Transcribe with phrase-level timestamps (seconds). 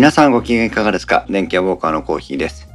[0.00, 1.26] 皆さんご機嫌いかがですか？
[1.28, 2.66] 電気屋ウォーカーのコーヒーです。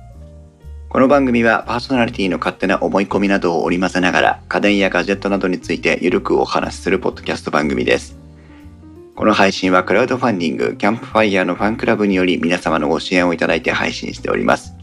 [0.89, 8.15] この番組はパーソナリティの勝手な思い込みなどを織り交ぜながら家電やガジェットなどについてゆるくお話しするポッドキャスト番組です。
[9.15, 14.75] この配信はクラウドファンディングキャンプファイヤーのファンクラブにより皆様のご支援をいただいて配信しております。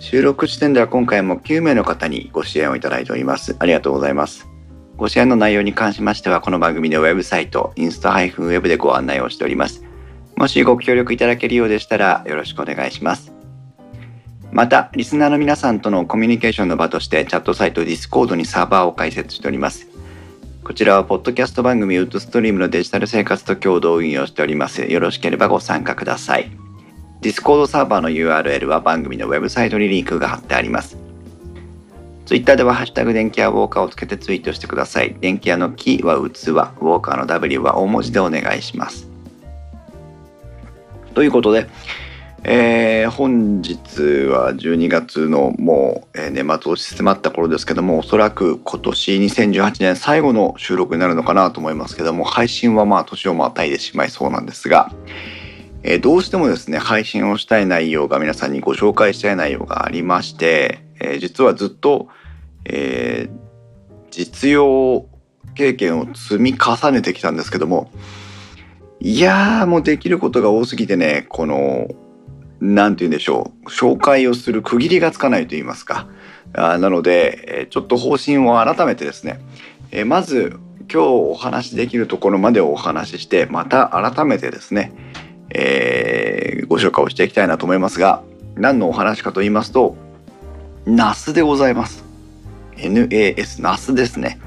[0.00, 3.54] 収録時点では今回も9名の方にご支援をいただいております。
[3.60, 4.48] ありがとうございます。
[4.96, 9.85] ご支援の内容に関しましてはこの番組のウェブサイトインスタ -web でご案内をしております。
[10.36, 13.32] もしご協力いただけるようでしたらよろしくお願いします。
[14.52, 19.88] また、リスナーの皆さんとのコミュニケーションの場としてチャットサイト Discord にサーバーを開設しております。
[20.62, 24.82] こちらはポッドキャスト番組ウッドストリームのデジタル生活と共同運用しております。
[24.82, 26.50] よろしければご参加ください。
[27.22, 30.96] Discord サーバーの URL は番組のウェブサイトにリンクが貼ってあります。
[32.26, 35.16] Twitter ではハッシュタグ電気屋ウォーカーをつけてツイートしてください。
[35.20, 39.15] 電気屋のキは器、ウォーカーの W は大文字でお願いします。
[41.16, 41.66] ということで、
[42.44, 54.92] えー本日は12月のもう、年末を迫った頃ですけどもおそらく今年2018年最後の収録になるのかなと思いますけども配信はまあ年をまたいでしまいそうなんですが、
[55.84, 62.08] えーどうしてもですね配信をしたい内容が皆さんにご紹介したい内容がありまして、えー実はずっと、
[62.66, 65.06] えー実用
[65.54, 67.90] 経験を積み重ねてきたんですけども
[69.00, 71.88] いやーもうできることが多すぎてねこの
[72.60, 76.08] なんて言うんでしょう紹介をする区切りがつかないと言いますか。
[76.54, 79.40] あなので、えちょっと方針を改めてですね、
[79.90, 80.58] えまず
[80.90, 84.92] 今日お話しできるところまでお話ししてまた改めてですね、
[85.50, 86.36] えー
[86.66, 88.22] ご紹介をしていきたいなと思いますが
[88.56, 89.96] 何のお話かと言いますと
[90.84, 92.04] ナスでございます。
[92.76, 94.38] NAS ナスですね。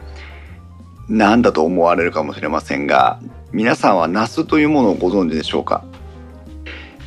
[1.09, 3.20] 何だと思われるかもしれませんが
[3.52, 5.84] 皆さんはナスというものをご存知でしょうか？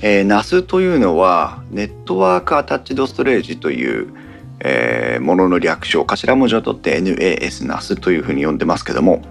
[0.02, 4.12] えー、NAS というのはネットワークアタッチドストレージという、
[4.58, 9.22] えーものの略称頭文字を取って NAS NAS というふうに呼んでますけども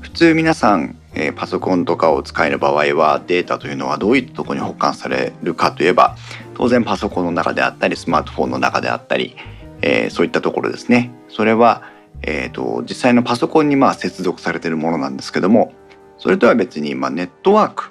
[0.00, 6.16] 普通皆さん、えーパソコンとかを使える場合はデータというのはどういったところに保管されるかといえば
[6.54, 9.34] 当然パソコンの中であったりスマートフォンの中であったり、
[9.80, 11.10] えーそういったところですね。
[11.28, 11.82] それは、
[12.22, 15.72] えー、と実際のパソコンにまあ接続されてるものなんですけども
[16.18, 17.90] それとは別に、まあ、ネットワーク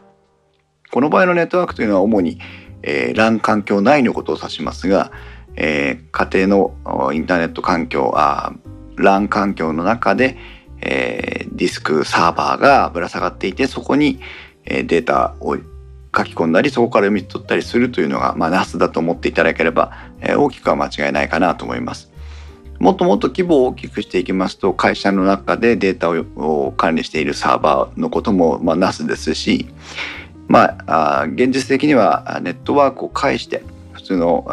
[0.92, 2.40] この場合のネットワークというのは主に、
[2.84, 5.12] えー LAN 環境内のことを指しますが、
[5.56, 8.54] えー家庭のインターネット環境あ
[8.98, 10.38] LAN 環境の中で、
[10.82, 14.20] えーディスクサーバーがぶら下がっていてそこに、
[14.66, 22.11] えーデータを書き込んだりそこから読み取ったりするというのが、まあ、NAS だと思っていただければ、えー大きくは間違いないかなと思います。
[22.82, 29.68] もっともっと規模を大きくしていきますと会社の中でデータを管理しているサーバーのことも、まあ、NAS ですし
[30.48, 34.44] まあ、現実的にはネットワークを介して普通の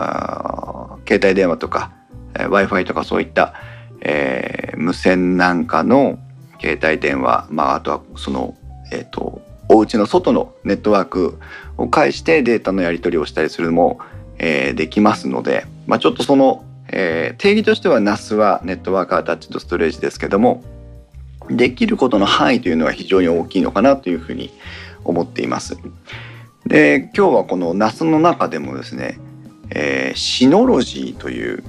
[1.08, 1.90] 携帯電話とか
[2.34, 3.54] w i f i とかそういった、
[4.02, 6.20] えー無線なんかの
[6.60, 8.56] 携帯電話、まあ、あとはその、
[8.92, 11.40] えー、とお家の外のネットワーク
[11.76, 13.98] を介してデータのやり取りをしたりするのも、
[14.38, 20.62] えーできますので、まあ、ちょっとその、えー定義としては NAS はネットワークアタッチドストレージですけども
[21.50, 24.50] できることの範囲というのは非常に大きいのかなというふうに
[25.04, 25.78] 思っています。
[26.66, 29.18] で今日はこの NAS の中でもですね、
[29.70, 31.62] えーシノロジーという、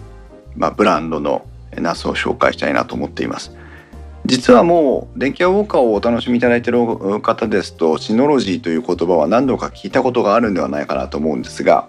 [0.55, 3.55] まあ、ブランドの NAS を紹介したいなと思っています。
[4.25, 11.87] 実はもう電気屋ウォーカーをお楽しみいただいている方ですとシノロジーという言葉は何度か聞いたことがあるんではないかなと思うんですが、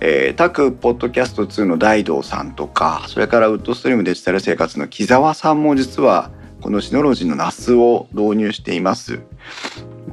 [0.00, 9.20] えー、タクポッドキャスト2の大道さんとかそれからウッドストリームデジタル生活の木澤さんも実はこのシノロジーの NAS を導入しています。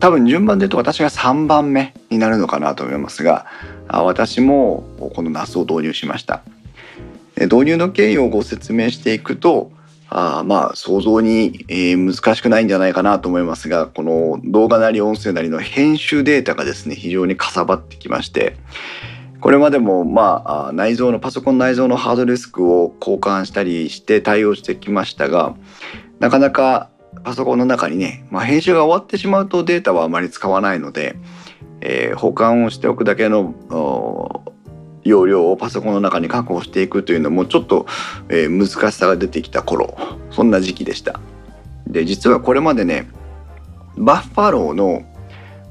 [0.02, 3.46] 多分順番で言うと私が3番目になるのかなと思いますが
[3.88, 4.84] 私も
[5.14, 6.42] この NAS を導入しました
[7.38, 9.72] 導入の経緯をご説明していくと
[10.10, 18.58] あまあ想像に、難しくないんじゃないかなと思いますがこの動画なり音声なりの編集データがですね非常にかさばってきまして
[19.42, 25.56] これまでもまあ内蔵のパソコン内蔵のハードディスクを交換したりして対応してきましたが
[26.20, 26.92] なかなか
[27.24, 31.18] パソコンの中にね、まあ、編集が終わってしまうとデータはあまり使わないので、
[31.82, 33.54] えー保管をしておくだけの
[35.04, 37.88] 容量をパソコンの中に確保していくというのもちょっと、
[38.30, 39.98] えー難しさが出てきた頃
[40.30, 41.20] そんな時期でした。
[41.88, 43.10] で実はこれまでね
[43.98, 45.04] バッファローの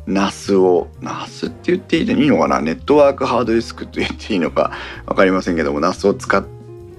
[0.07, 2.61] NAS を NAS って言っていいのかな？
[2.61, 4.73] ネットワークハードディスクと言っていいのか
[5.07, 6.45] 分かりませんけども NAS を使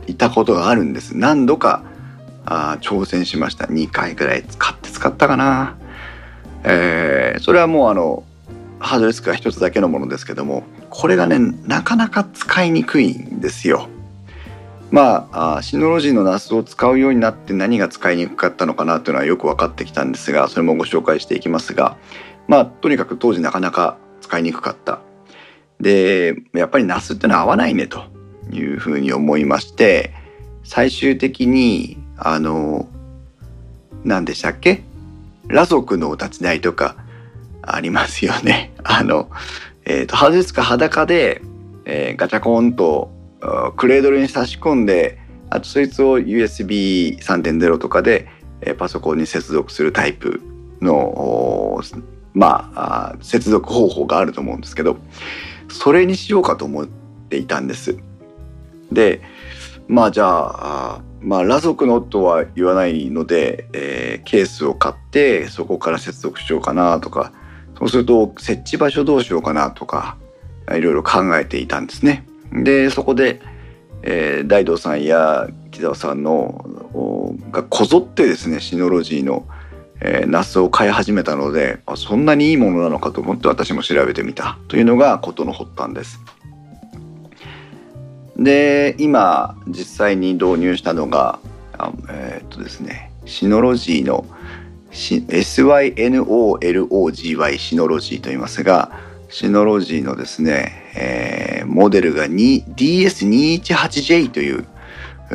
[0.07, 1.17] いたことがあるんです。
[1.17, 1.83] 何度か
[2.45, 3.65] あ挑戦しました。
[3.65, 5.77] 2回ぐらい使って使ったかな、
[6.63, 8.23] えーそれはもうあの
[8.79, 13.87] ハードディスクが一つだけのものですけどもこれがねなかなか使いにくいんですよ。
[14.89, 21.95] まあシノロジーの NAS を使うようになって何が使いにくかったのかなというのはよく分かってきたんですがそれもご紹介していきますが
[22.51, 24.99] まあとにかく当時なかなか使いにくかった。
[25.79, 28.03] でやっぱり NAS ってのは合わないねと
[28.51, 30.13] いうふうに思いまして
[30.65, 32.89] 最終的にあの
[34.03, 34.83] 何でしたっけ？
[35.47, 36.97] 裸族のお立ち台とか
[37.61, 38.73] ありますよね。
[38.83, 39.29] あの、
[39.85, 41.41] えっ、ー、と、ハードディスク裸で、
[41.85, 43.11] えー、ガチャコンと
[43.77, 45.19] クレードルに差し込んで、
[45.49, 48.27] あとそいつを USB3.0 とかで、
[48.61, 50.41] えー、パソコンに接続するタイプ
[50.81, 51.81] の、
[52.33, 54.97] まあ、接続方法があると思うんですけど、
[55.69, 57.97] それにしようかと思っていたんです。
[58.91, 59.21] で、
[59.87, 67.31] まあじゃあ、まあ裸族のとは言わないので、えー、ケースを買ってそこから接続しようかなとか
[67.77, 70.17] そうすると設置場所どうしようかなとか
[70.71, 72.25] いろいろ考えていたんですね。
[72.51, 73.41] でそこで、
[74.03, 76.65] えー、大道さんや木澤さんの
[77.51, 79.47] がこぞってですねシノロジーの、
[80.01, 86.19] えー、ナスを買い始めたのであそんなにいいものなのかと思って私も調べてみたというのが事の発端です。
[88.37, 91.39] で今実際に導入したのが
[91.77, 94.25] あえー、っとですねシノロジーの
[94.91, 98.91] 「SYNOLOGY シノロジーと言いますが
[99.29, 104.65] シノロジーのですね、えー、モデルが DS218J という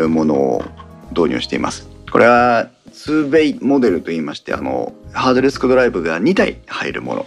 [0.09, 0.63] ものを
[1.11, 1.89] 導入しています。
[2.13, 2.69] これは
[3.07, 7.27] 2bay モデルと言いましてあのハードディスクドライブが2台入るもの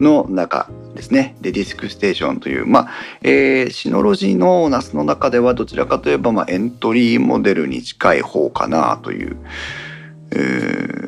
[0.00, 2.90] の中ですねでディスクステーションというまあ、
[3.22, 9.36] えー、シノロジーの NAS の中ではどちらかといえば、まあ、エントリーモデルに近い方かなという、
[10.32, 11.00] えー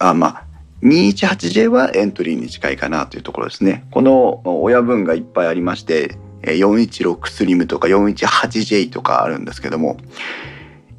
[0.00, 0.44] あまあ
[0.82, 3.86] 218J はエントリーに近いかなというところですね。
[3.90, 9.98] この親分がいっぱいありまして416スリムとか 418J とかあるんですけども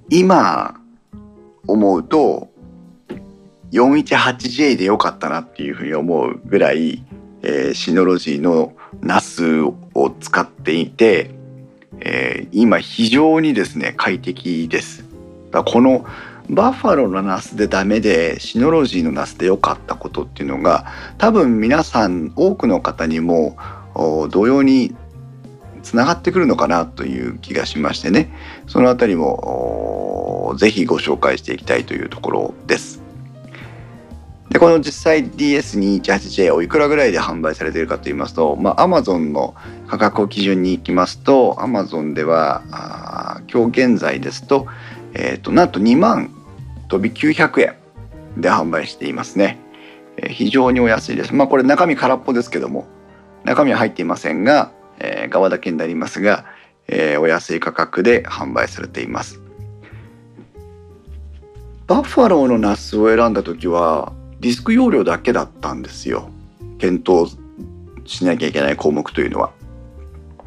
[0.10, 0.80] 今
[1.66, 2.51] 思うと
[3.72, 7.04] 418J でよかったなっていうふうに思うぐらい、
[7.42, 11.32] えー、シノロジーの NAS を使っていて、
[12.00, 15.06] えー、今非常にですね快適です。
[15.52, 16.06] だこの
[16.50, 20.86] バッファローのナスでダメでシノロジーのナスで良かったことっていうのが
[21.18, 23.58] 多分皆さん多くの方にも
[24.32, 24.94] 同様に
[25.82, 28.34] つながってくるのかなという気がしましてね
[28.68, 33.02] その辺りもぜひご紹介していきたいというところです。
[34.52, 39.56] でこの実際 DS218J をいくらぐらいで販売されているかと言いますと、まあ、Amazon の
[39.88, 44.68] 価格を基準にいきますと Amazon では今日現在ですと,、
[45.14, 46.36] えーとなんと2万
[46.90, 47.76] 飛び900円
[48.42, 49.58] で販売していますね。
[50.18, 51.34] えー、非常にお安いです。
[51.34, 52.86] まあこれ中身空っぽですけども、
[53.46, 56.46] 中身は入っていませんが、えー、側だけになりますが、
[56.88, 59.42] えー、お安い価格で販売されています。
[61.88, 66.30] バッファローの NAS を選んだ時はディスク容量だけだったんですよ。
[66.80, 67.32] 検討
[68.06, 69.52] しなきゃいけない項目というのは。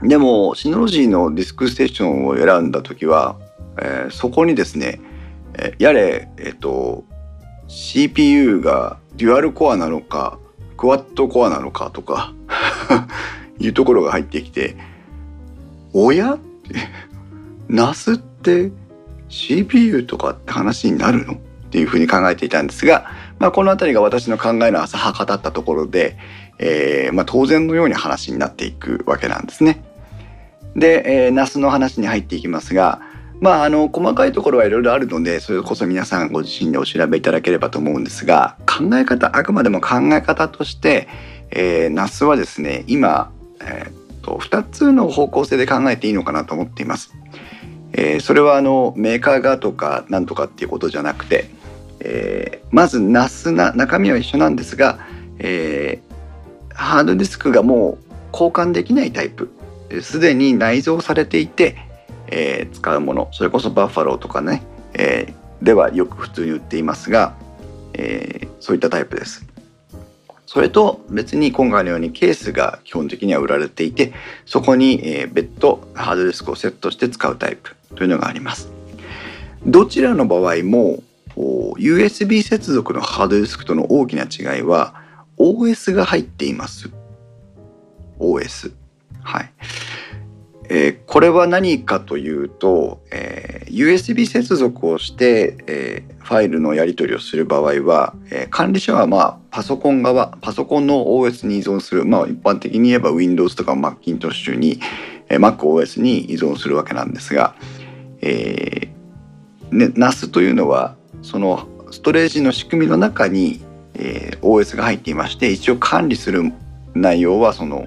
[0.03, 3.37] でもシノロジーのディスクステーションを選んだ時は、
[3.81, 5.01] えー、そこにですね
[5.59, 7.05] えやれ、えっと、
[7.69, 10.39] CPU がデュアルコアなのか
[10.77, 12.35] クワッドコアなのかとか
[13.61, 14.77] いうところが入ってきて
[15.93, 16.35] おや？
[16.35, 16.75] って
[17.69, 18.73] NAS って
[19.29, 21.37] CPU とかって話になるの？
[21.75, 26.17] っていうふうに考えていたんですが、まあ、この辺りが私の考えの浅はかだったところで、
[26.61, 29.83] えーまあ、当然のように話になっていくわけなんですね。
[30.77, 33.01] で、えー、NAS の話に入っていきますが、
[33.41, 41.09] まあ、あの細かいところはいろいろあるのでそれこそ皆さんご自身でお調べいただければと思うんですが考え方あくまでも考え方として、
[41.51, 47.13] えー、ナスはですね今、えー、と2つの方向性で考えていいのかなと思っています。
[47.97, 51.49] えー、それはあのメーカーがとかなんとかっていうことじゃなくて、
[52.05, 54.99] えー、まずナスな中身は一緒なんですが、
[55.39, 59.51] えー、ハードディスクがもう交換できないタイプ
[60.03, 61.77] すでに内蔵されていて
[62.29, 64.63] えー、使うものそれこそバッファローとかね、
[64.95, 65.33] え、
[65.63, 67.35] ではよく普通に売っていますが、
[67.93, 69.47] え、そういったタイプです。
[70.47, 74.13] それと別に今回のようにケースが基本的には売られていて
[74.47, 78.69] そこに、別途ハードディスクをセットして使うタイプというのがあります。
[79.67, 81.03] どちらの場合も
[81.37, 84.95] USB 接続のハードディスクとの大きな違いは
[85.39, 86.91] OS が入っています。
[88.19, 88.73] OS。
[89.23, 89.53] はい。
[90.71, 104.81] えー、これは何かというと、えー、USB 接続をして、えー、ファイルのやり取りをする場合は、え、管理者はまあパソコン側パソコンの OS に依存する、まあ、一般的に言えば Windows とか Macintosh に、
[105.29, 107.55] えー、MacOS に依存するわけなんですが、
[108.23, 113.63] えーね、NAS というのはそのストレージの仕組みの中に、
[113.95, 116.53] えー、OS が入っていまして一応管理する
[116.95, 117.87] 内容はその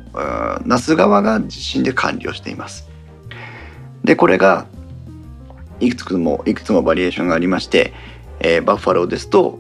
[0.66, 2.90] NAS 側が自身で管理をしています。
[4.04, 4.66] でこれが
[5.80, 7.94] いくつもいくつもバリエーションがありまして、
[8.40, 9.60] えー、バッファローですと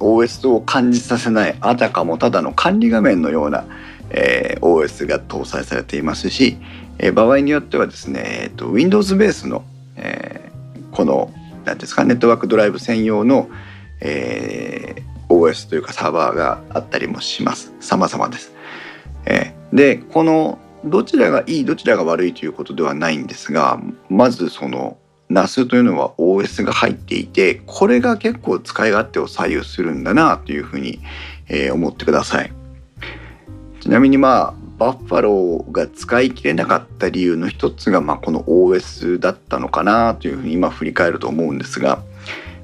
[0.00, 3.64] OS を感じさせないあたかもただの管理画面のような、
[4.10, 6.56] えー、OS が搭載されていますし、
[6.98, 11.32] えー、場合によってはですね、えーと、Windows ベースの、えー、この
[11.64, 13.48] 何ですかネットワークドライブ専用の、
[14.00, 18.52] えー、OS というかサーバーがあったりもします様々です。
[19.26, 23.80] えー、でこのどちらがいいどちらが悪いということではないんですが
[24.10, 24.98] まずその
[25.30, 31.00] NAS というのは OS が入っていてこれが結構使い勝手を左右するんだなというふうに、
[31.48, 32.52] えー、思ってください
[33.80, 42.02] ちなみにまあバッファローが使い切れなかった理由の一つが、まあ、この OS だったのかなというふうに今振り返ると思うんですが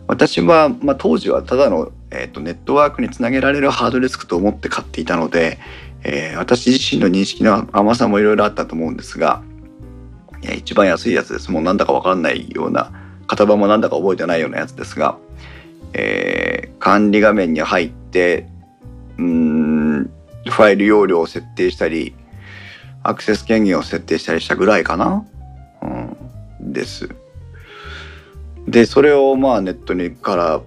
[0.07, 5.59] 私は、まあ、当時はただの、えーと、ネットワークにつなげられるハードディスクと思って買っていたので、
[6.03, 9.43] えー、私自身の認識の甘さもいろいろあったと思うんですが
[10.57, 11.51] 一番安いやつです。
[11.51, 12.91] もうなんだかわからないような
[13.27, 15.19] 型番もなんだか覚えてないようなやつですが、
[15.93, 18.49] えー、管理画面に入って
[19.19, 19.80] うん
[20.47, 22.15] ファイル容量を設定したり
[23.03, 25.25] アクセス権限を設定したりしたぐらいかな、
[25.83, 27.09] うん、です。
[28.69, 30.61] でそれをまあネットにから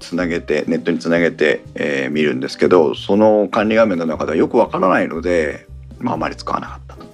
[0.00, 5.66] つなげてネットにつなげて、えー、見るんですけどその管理画面の中ではよくわからないので、
[5.98, 7.06] まあ、あまり使わなかったと。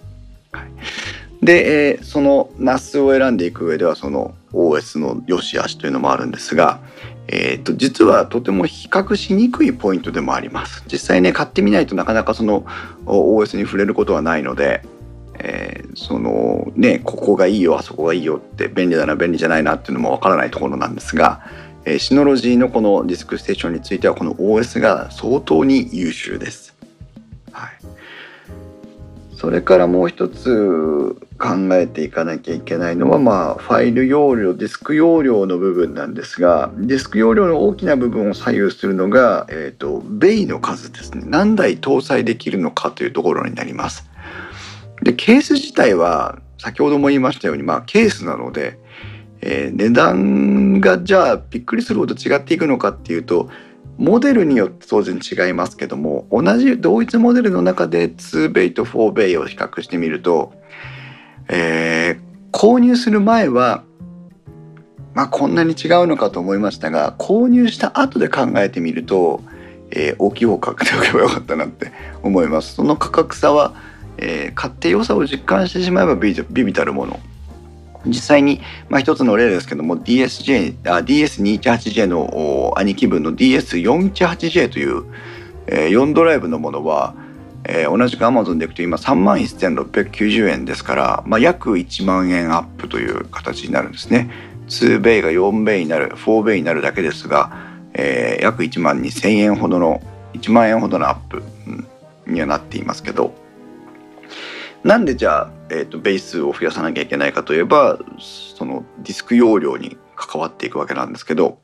[0.52, 6.80] はい、で、えー、その NAS を選んでいく上ではその OS の良し悪しというのもあるんですが、
[7.30, 10.82] えーと、実はとても比較しにくいポイントでもあります。
[10.90, 12.64] 実際ね買ってみないとなかなかその
[13.04, 14.82] OS に触れることはないので、
[15.38, 21.42] えー、そのねここがいいよあそこがいいよって便利だな便利じゃないなっていうのもわからないところなんですが、
[21.84, 26.74] えー、シノロジーのこのディスクステーションについてはこの OS が相当に優秀です。
[27.52, 27.70] はい、
[29.38, 44.10] それからもう一つ考えていかなきゃいけないのは、まあ、ファイル容量ディスク容量の部分なんですがディスク容量の大きな部分を左右するのが、えーと、ベイの数ですね何台搭載できるのかというところになります。
[45.04, 48.76] でケース自体は先ほども言いましたように、まあ、ケースなので、
[49.40, 53.48] えー、値段がじゃあびっくりするほど違っていくのかっていうと
[53.98, 60.52] モデルによって当然違いますけども同じ同一モデルの中で2ベイと4ベイを比較してみると、
[61.48, 63.82] えー、購入する前は
[65.14, 69.42] まあこんなに違うのかと思いましたが購入した後で考えてみると、
[69.90, 71.90] えー、大きい方を買っておけばよかったなって
[72.22, 72.76] 思います。
[72.76, 73.74] その価格差は、
[74.16, 77.18] えー、買って良さを実感してしまえばビビたるもの
[78.06, 85.04] 実際に、まあ、一つの例ですけども DSJ あ DS218J の兄貴分の DS418J という、
[85.66, 87.14] えー、4ドライブのものは、
[87.64, 94.30] えー、同じく Amazon でいくと今3万1690円ですから、まあ、約1万円アップという形になるんですね。
[94.68, 97.50] 2ベイが4ベイになる4ベイになるだけですが、
[97.94, 100.02] えー、約1万2000円ほどの
[100.34, 101.42] 1万円ほどのアップ、
[102.26, 103.34] うん、にはなっていますけど
[104.84, 111.58] なんでじゃあ、えーと、ベースを増やさなきゃいけないかといえばそのディスク容量に関わっていくわけなんですけど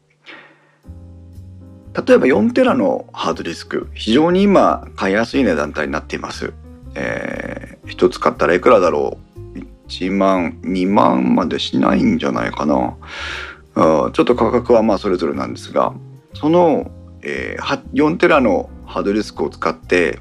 [2.06, 6.52] 例えば4テラのハードディスク非常に今買いやすい値段帯になっています。
[6.96, 12.96] えー、1つ買ったらいくらだろう？1万2万までしないんじゃないかな
[13.74, 15.94] あちょっと価格はまあそれぞれなんですが
[16.34, 16.90] その、
[17.22, 20.20] えー、4テラのハードディスクを使って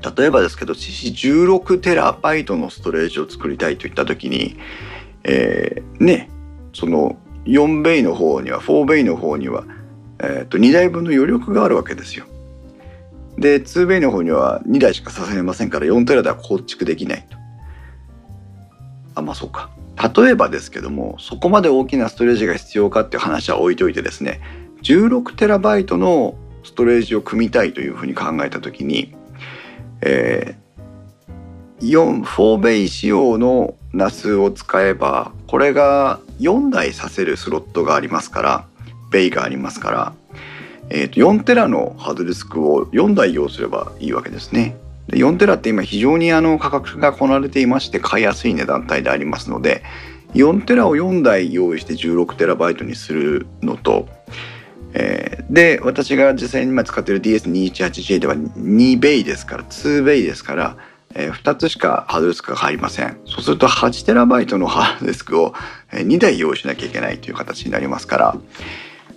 [0.00, 4.56] 例えばですけど16テラバイトのストレージを作りたいといった時に、
[5.24, 6.30] えー、ね
[6.72, 9.64] その4ベイの方には4ベイの方には、
[10.18, 12.26] えー、と2台分の余力があるわけですよ。
[13.38, 17.36] で2ベイの方には2台しか支えませんから4テラでは構築できないと。
[19.14, 19.70] あまあそうか。
[20.14, 24.40] 例えばですけどもそこまで大きなストレージが必要かっていう話は置いといてですね
[24.82, 29.14] 16テラバイトのストレージを組みたいというふうに考えた時に
[30.02, 38.66] えー、4ベイ仕様の NAS を使えばこれが4台させるスロットがありますから
[39.10, 40.12] ベイがありますから、
[40.88, 44.76] えー、と4テラのハードディスクを4台用すればいいわけですね。
[45.08, 49.82] で4テラって今非常にあの価格がこなれていまして買いやすい値段帯でありますので
[50.34, 54.08] 4テラを4台用意して16テラバイトにするのと、
[54.92, 60.76] えー、で私が実際に今使っている DS218J では2ベイですから2ベイですから、
[61.14, 65.54] えー、2つしかハードディスクが入りませんそうすると8テラバイトのハードディスクを
[65.92, 68.36] 2台用意しなきゃいけないという形になりますから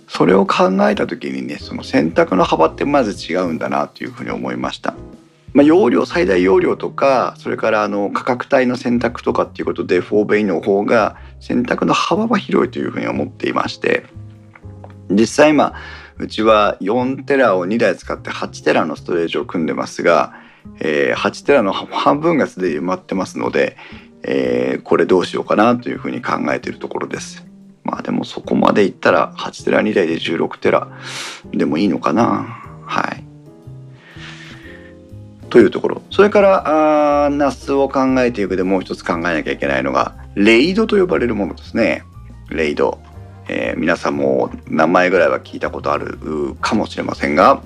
[0.08, 4.94] それを考えた時にねその選択の幅ってまず違うんだなというふうに思いました。
[5.54, 14.04] まあ、容量最大容量とかそれからあの価格帯の選択とかっていうことで4ベイの方が選択の幅は広いというふうに思っていまして
[15.10, 15.74] 実際今
[16.18, 20.34] うちは4テラを2台使って8テラのストレージを組んでますが、
[20.80, 23.76] えー、8テラの半分がすでに埋まってますので、
[24.22, 27.44] えー、これどうしようかなというふうに考えているところです。
[27.82, 30.88] まあでもそこまでいったら8テラ2台で16テラ
[31.52, 32.46] でもいいのかな
[32.86, 33.24] はい。
[35.50, 42.02] というところそれからあナスを考えていくでもう一つ考えなきゃいけないのがレイドと呼ばれるものですね
[42.50, 42.98] レイド、
[43.48, 47.62] えー、皆さんも名前ぐらいは聞いたことあるかもしれませんが、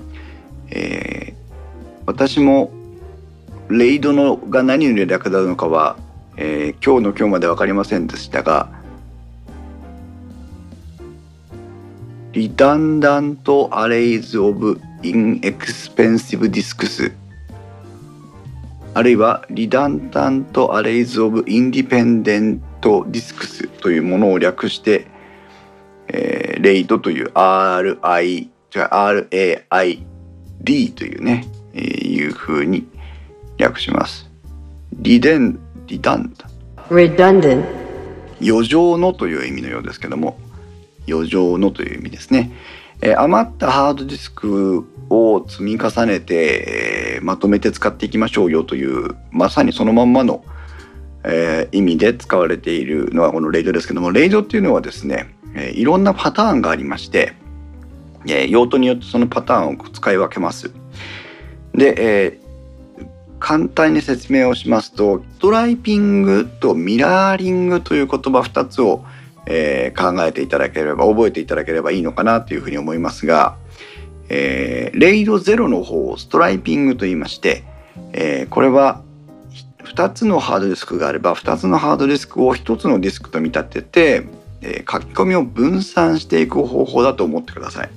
[0.71, 2.71] えー、私も
[3.69, 5.97] レイドのが何に略立つのかは、
[6.37, 8.69] えー、今日の今日まで分かりませんでしたが
[12.33, 17.11] Redundant Arrays of Inexpensive Disks
[18.93, 25.07] あるいは Redundant Arrays of Independent Disks というものを略して、
[26.11, 29.99] えー、 RAID という RI じゃ RAID
[30.91, 32.87] というね、えー、いうふうに
[33.57, 34.29] 略します。
[34.93, 36.49] リデン、リダンダ。
[36.89, 37.63] Redundant
[38.41, 40.39] 余剰のという意味のようですけども
[41.07, 42.51] 余剰のという意味ですね。
[43.01, 50.43] えー、余ったハードディスクを積み重ねて、えー、まとめて使っていきましょうよというまさにそのまんまの、
[51.23, 57.33] えー、意味で使われているのはこのレイドですけどもレイドっていうのはですね、えいろんなパターンがありまして、
[58.27, 60.71] え用途によってそのパターンを使い分けます。
[61.73, 62.39] で、え
[63.39, 69.05] 簡単に説明をしますとストライピングとミラーリングという言葉2つを
[69.51, 73.57] えー、考えていただければ覚えていただければいいのかなというふうに思いますが、
[74.29, 77.63] えー、レイドゼロの方をストライピングと言いまして、
[78.13, 79.01] えー、これは
[79.85, 84.27] 2つのハードディスクがあれば2つのハードディスクを1つのディスクと見立てて、
[84.61, 87.89] えー、書き込みを分散していく方法だと思ってください。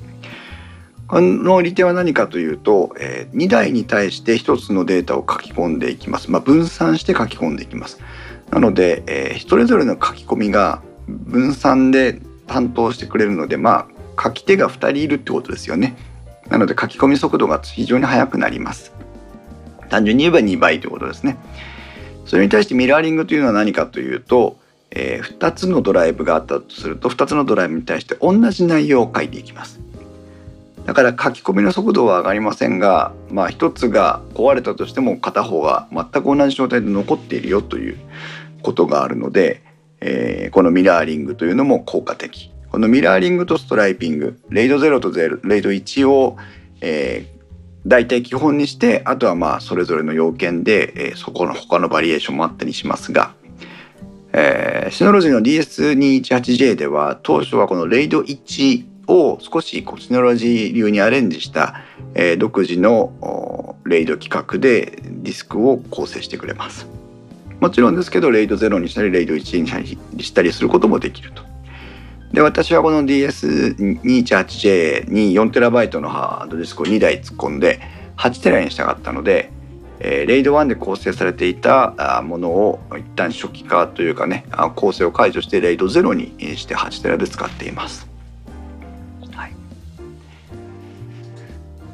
[1.07, 6.31] この利点は何かというと、えー、2台に対して1つのデータを書き込んでいきます。
[6.31, 8.01] まあ、分散して書き込んでいきます。
[8.51, 15.97] なので、えー、それぞれの書き込みが分散で担当してくれるのでまあ書き手が2人いるってことですよね
[16.49, 18.93] なので書き込み速度が非常に速くなります
[19.89, 21.39] 単純に言えば2倍ということですね
[22.27, 24.57] それに対してミラーリングというのは何かというと、
[24.95, 29.81] えー、2つのドライブがあったとすると2つのドライブに対して同じ内容を書いていきます。
[30.87, 37.97] だから書き込みの速度は上がりませんが、まあ、1つが壊れたとしても片方が全く同じ状態で残っているよという
[38.63, 39.63] ことがあるので
[40.05, 42.51] えー、このミラーリングというのも効果的。
[42.71, 46.37] このミラーリングとストライピングレイド0とレイド1を、
[46.81, 47.41] えー、
[47.87, 53.35] 大体基本にしてあとはまあそれぞれの要件で、えー、そこの他のバリエーションもあったりしますが、
[54.33, 61.81] えー、シノロジーの DS218J では当初はこのレイド1を少しこうシノロジー流にアレンジした、
[62.15, 66.87] えー、独自のレイド規格でディスクを構成してくれます。
[67.61, 71.43] もちろんですけどレイド0にしたりレイド1にしたりすることもできると。
[72.33, 77.81] で私はこの DS218J に 4TB のハードディスクを2台突っ込んで
[78.17, 79.53] 8TB にしたかったので、
[80.05, 88.09] えー、レイド1で構成されていたものを一旦初期化というかね構成を解除してレイド0にして 8TB で使っています。
[89.33, 89.55] はい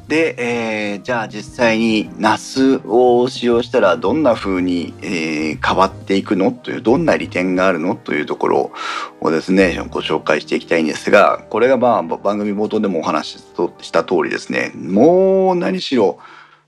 [0.07, 8.71] で、えー、じゃあ実際にナスを使用したらどんな風に、えー、変わっていくのというどんな利点があるのというところ
[9.21, 13.43] をですねご紹介していきたいんですがこれがまあ番組冒頭でもお話し
[13.81, 16.17] した通りですねもう何しろ、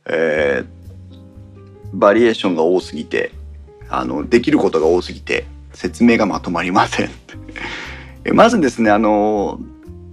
[0.06, 0.81] えー、
[1.94, 3.32] バリエーションが多すぎて
[3.90, 7.10] あのできることが多すぎて説明がまとまりません
[8.34, 9.60] まずですねあの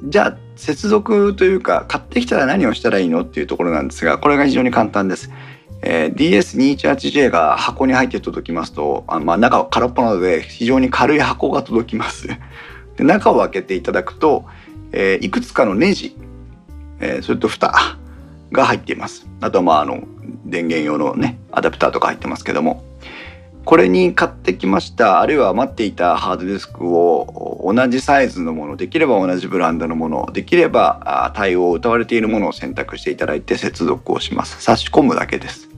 [0.05, 5.31] じゃあ接続というか買ってきたら何をしたらいいのっていうところなんですがこれが非常に簡単です。
[5.81, 12.29] えー、DS218J が箱に入って届きますとあまあ、中は空っぽなので非常に軽い箱が届きます。
[12.97, 14.45] で中を開けていただくと、
[14.91, 16.17] えー、いくつかのネジ、
[16.99, 17.97] えー、それと蓋
[18.53, 19.27] が入っています。
[19.41, 20.03] あとはまああの
[20.45, 22.85] 電源用のねアダプターとか入ってますけども。
[23.69, 34.63] これに買ってきましたあるいは待っていたハードディスクを同じサイズのものできれば同じブランドのものできれば対応を歌われているものを選択していただいて接続をします。
[34.63, 35.69] 差し込むだけです。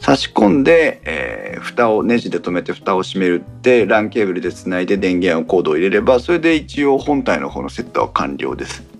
[0.00, 8.95] 差し込んで、えー、蓋をネジで留めて蓋を閉めるって LAN ケーブルでつないで電源をコードを入れればそれで一応本体の方のセットは完了です。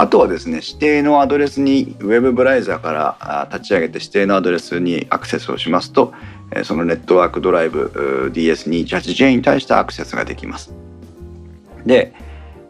[0.00, 6.12] あとはですね指定のアドレスにウェブブラウザーから立ち上げて指定のアドレスにアクセスをしますと
[6.62, 10.72] そのネットワークドライブ DS218J に対してアクセスができます。
[11.84, 12.14] で、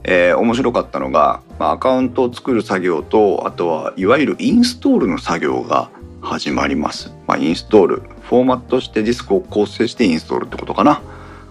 [0.04, 5.90] えー、面白かったのが、まあ、アカウントを作る作業とあとはいわゆるインストールの作業が
[6.22, 7.12] 始まります。
[7.26, 11.02] まあ、インストールフォーマットしてディスクを構成してインストールってことかな。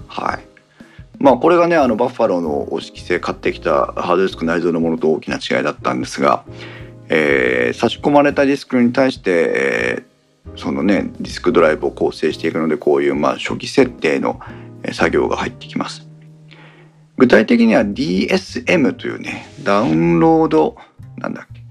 [0.07, 0.46] はい。
[1.19, 6.43] まあこれがねあのバッファローの押し規制買ってきたハードディスク内蔵のものと大きな違いだったんですが、
[7.09, 14.39] えー、差し込まれたディスクに対して、えー、そのねディスクドライブを構成していくのでこういうまあ初期設定の
[14.91, 16.07] 作業が入ってきます。
[17.17, 20.77] 具体的には DSM というねダウンロード
[21.17, 21.63] なんだっけ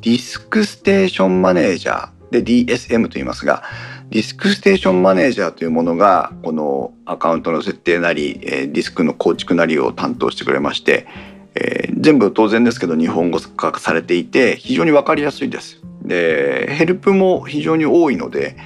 [0.00, 3.64] ディスクステーションマネージャーで DSM と言いますが
[4.12, 11.06] ディスクステーションマネージャーというものがこのアカウントの設定なりディスクの構築なりを担当してくれまして、
[11.54, 15.80] えー、全部当然ですけど日本語化されていて非常に分かりやすいです。
[16.02, 18.58] でヘルプも非常に多いので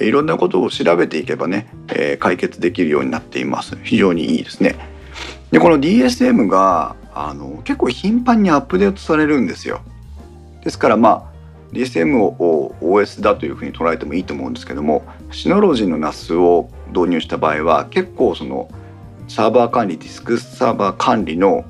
[0.00, 3.78] いろんなことを調べていけばね、えー、解決できるようになっています。
[3.84, 4.74] 非常にいいですね。
[5.52, 9.80] でこの DSM があの結構頻繁にアップデートされるんですよ。
[10.64, 11.27] ですからまあ
[11.72, 18.70] DSM を OS だというふうに捉えてもいいと思うんですけどもシノロジーの NAS を導入した場合は結構その
[19.28, 21.64] サーバー管理ディスクサーバー管理の、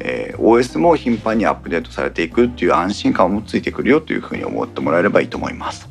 [0.00, 5.88] えー、OS も頻繁にアップデートされていくっていう安心感もついてくるよというふうに思ってもらえればいいと思います。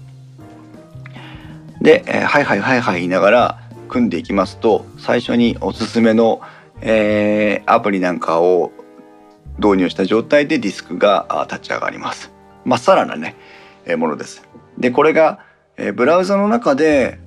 [1.81, 6.41] で、えー、はいはいはいはい言いながら組んでいきますと最初におすすめの、
[6.81, 8.73] えー、アプリなんかを
[9.57, 12.38] 導入した状態でディスクが立ち上がります。
[12.65, 13.35] まっさらなね、
[13.85, 14.47] えー、ものです。
[14.77, 15.39] でこれが、
[15.77, 17.19] えー、ブラウザの中で、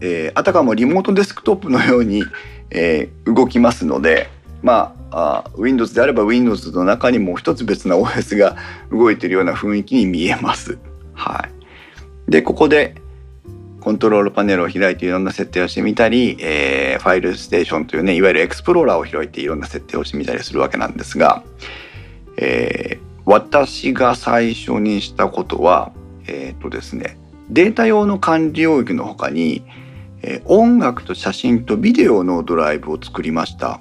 [0.00, 2.24] えー、あたかもリモートデスクトップのように、
[2.70, 4.28] えー、動きますので
[4.62, 8.56] まああ Windows であれば Windows の中にもう一つ別な OS が
[8.90, 10.78] 動いているような雰囲気に見えます。
[11.14, 11.48] は
[12.26, 12.94] い、でここで
[13.80, 21.42] コントロールパネルを開いていろんな設定をしてみたり、えー、ファイルステーションというねいわゆるエクスプローラーを開いていろんな設定をしてみたりするわけなんですが、
[22.36, 25.92] えー、私が最初にしたことは、
[26.26, 27.18] えっ、ー、とですね、
[27.50, 29.64] データ用の管理領域の他に、
[30.22, 33.80] えー、音楽と写真とビデオのドライブを作りました。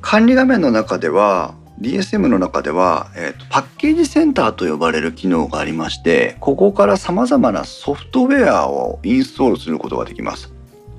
[0.00, 10.52] 管理画面の中では DSM の中では、えーと、パッケージセンターと呼ばれる機能がありましてここからさまざまなソフトウェアをインストールすることができます。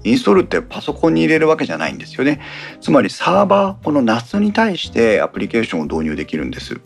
[0.05, 2.39] インストールってパソコンに入れるわけじゃないんですよね。
[2.79, 6.79] つまりサーバーこの NAS に対してアプリケーションを導入できるんです。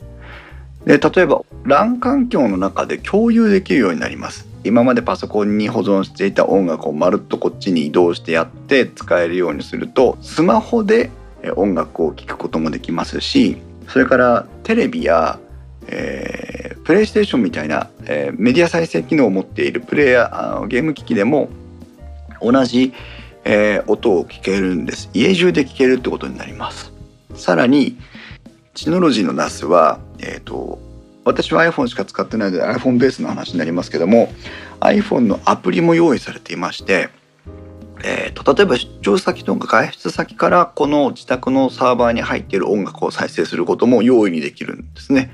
[0.86, 4.48] で例えば LAN 環境の中で共有できるようになります。
[4.64, 11.10] 今までパソコンに保存していた音楽をまるっとこっちに移動してやって使えるようにするとスマホで
[11.56, 15.40] 音楽を聴くこともできますしそれからテレビや、
[15.88, 21.50] えー、プレイステーションみたいな、えー、メディア再生機能を持っているプレイヤーゲーム機器でも
[22.42, 22.94] 同じ、
[23.44, 25.10] えー、音を聞けるんです。
[25.14, 26.92] 家中で聞けるってことになります。
[27.36, 27.98] さらに
[28.76, 30.80] シノロジーの NAS は、えーと、
[31.26, 34.32] 私は iPhone しか使ってないので iPhone ベースの話になりますけども
[34.80, 37.10] iPhone のアプリも用意されていまして、
[38.04, 45.32] えーと、例えば出張先とか外出先からこの自宅のサーバーに入っている音楽を再生することも容易にできるんですね。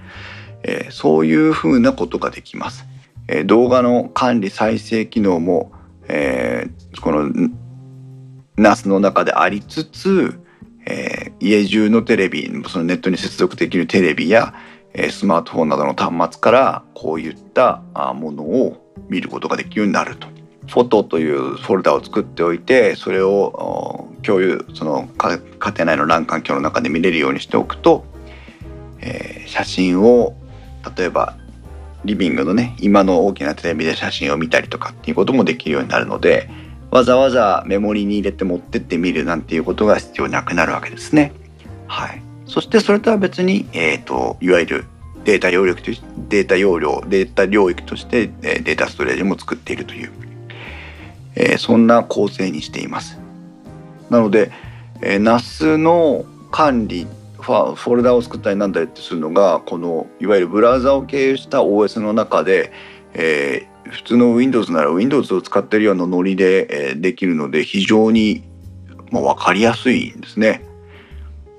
[0.63, 2.85] えー、そういうふうなことができます。
[3.27, 5.71] えー、動画の管理再生機能も、
[6.07, 7.29] えー、この
[8.57, 10.39] NAS の中でありつつ
[10.89, 14.53] えー、家中のテレビそのネットに接続できるテレビや、
[14.93, 17.83] えー、スマートフォンなどの端末からこういった
[18.15, 20.27] ものを見ることができるようになると。
[20.67, 28.03] フォトというフォルダを作っておいてそれを共有その家庭内の LAN 環境の中で見れるようにしておくと、
[28.99, 30.35] えー、写真を
[30.97, 31.37] 例えば
[32.03, 36.49] リビングのね今の大きなテレビで写真を見たりとかっていうこともできるようになるので
[36.91, 41.33] わざわざメモリに入れて持ってってみるなんていうことが必要なくなるわけですね。
[41.87, 44.85] はい、そしてそれとは別に、えーと、いわゆる
[45.23, 50.11] データ容量データ容量データ領域としてデータストレージも作っているという、
[51.35, 53.19] えー、そんな構成にしています。
[54.09, 54.51] なので、
[55.01, 57.07] えー、NAS の管理
[57.39, 62.71] フフォルダを作ったりなんだりってするのがこのいわゆるブラウザを経由した OS の中で、
[63.13, 68.43] えー、普通の Windows なら Windows を使ってるようなノリで、え、できるので非常に、
[69.11, 70.63] ま、分かりやすいんですね。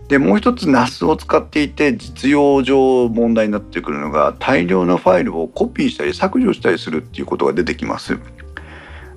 [0.08, 8.18] でもう一つ NAS を使っていて実用上問題になってくるのが大量のファイルをコピーしたり削除したりするっていうことが出てきます。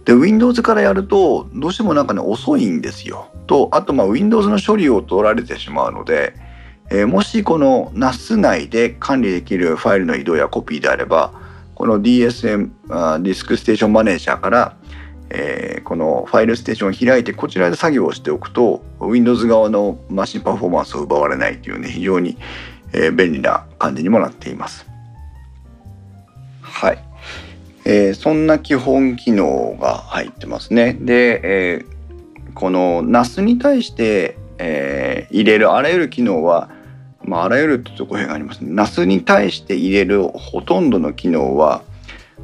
[0.04, 3.30] で Windows からやるとどうしてもなんかね遅いんですよ。
[3.48, 6.34] とあとまあ Windows の処理を取られてしまうので、
[6.90, 11.32] えー、もしこの NAS 内で管理できるファイルの移動やコピーであれば
[11.82, 12.70] この DSM
[13.24, 14.78] ディスクステーションマネージャーから、
[15.32, 22.38] えー、このファイルステーションを開いてこちらで作業をしておくと Windows 側のマシンパフォーマンスを奪われないというね非常に、
[22.94, 24.86] えー、便利な感じにもなっています。
[26.62, 27.04] はい。
[27.86, 30.94] えー、そんな基本機能が入ってますね。
[30.94, 36.70] で、えー、この NAS に対して、えー、入れるあらゆる機能は、
[37.24, 38.72] まあ、あらゆるとこがありますね。
[38.72, 41.84] NAS に対して入れるほとんどの機能は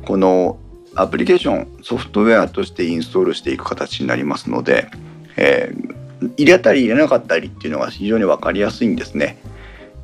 [0.05, 0.57] この
[0.95, 4.89] アプリケーションソフトウェアとしてインストールしていく形になりますので、
[5.35, 9.37] えー、入れたり入れなかったりっていうのが非常に分かりやすいんですね。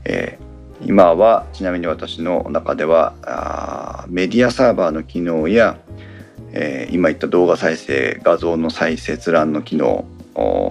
[0.05, 0.53] えー
[0.85, 5.77] 今はちなみに私の中ではあメディアサーバーの機能や、
[6.51, 10.05] えー、今言った動画再生画像の再閲覧の機能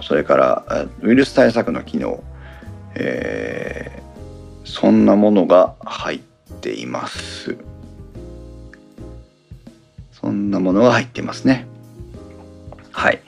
[0.01, 2.21] それからウイルス対策の機能、
[2.95, 6.19] えー、そんなものが入っ
[6.61, 7.57] ています。
[10.11, 11.67] そんなものが入っていますね。
[12.91, 13.21] はい。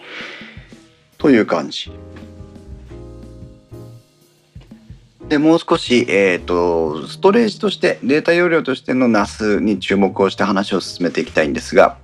[1.18, 1.92] という感じ。
[5.28, 11.98] でもう少し、えーと、ストレージとしてデータ容量としての NAS に注目をして話を進めていきたいんですが、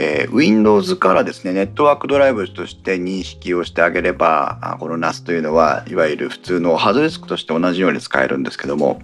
[0.00, 9.02] えー、Windows からですねネットワークドライブとして認識をしてあげればこの NAS というのはいわゆる普通のハードディスクとして同じように使えるんですけども、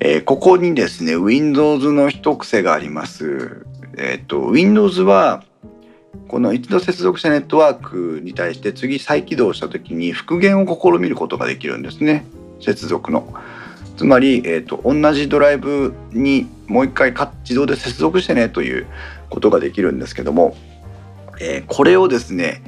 [0.00, 3.64] えー、ここにですね Windows の一癖があります。
[3.96, 5.44] えーと、Windows は
[6.26, 12.26] この一度接続したネットワークに対して次再起動した時に復元を試みることができるんですね。
[12.60, 13.32] 接続の
[13.96, 18.86] つまり、えーと、同じドライブにもう一回自動で接続してねという
[19.28, 20.56] ことができるんですけども、
[21.40, 22.62] えー、これをですね、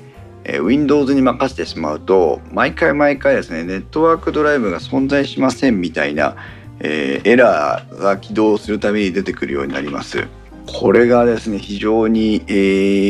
[0.44, 6.36] えー、Windows に任せてしまうと毎回毎回ですねネットワークドライブが存在しませんみたいな、
[6.80, 10.26] えー、エラーが起動するために出てくるようになります。
[10.66, 12.52] これがですね非常に、え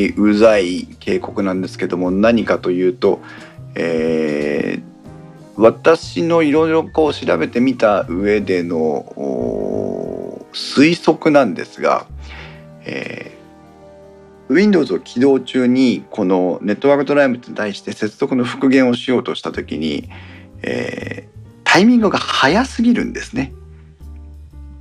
[0.06, 3.20] ー、うざい警告なんですけども何かというと、
[3.74, 9.04] えー、私のいろいろこう調べてみた上での
[10.52, 12.06] 推測なんですが、
[12.84, 13.39] えー、
[14.50, 20.10] Windows を起動中にこのネットワークドライブに対して接続の復元をしようとした時に、
[20.62, 23.52] えー、タイミングが早すぎるんですね。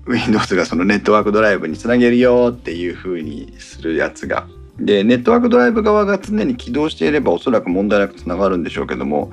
[0.07, 4.47] Windows がそのネットワークドライブにつなげるよっていう風にするやつが。
[4.79, 9.29] でネットワークドライブ側が常に起動していればおそらく問題なくつながるんでしょうけども、